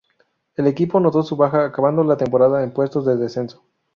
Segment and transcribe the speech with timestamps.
[0.55, 3.63] El equipo notó su baja, acabando la temporada en puestos de descenso.